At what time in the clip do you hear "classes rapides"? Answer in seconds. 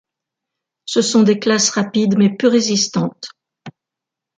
1.37-2.17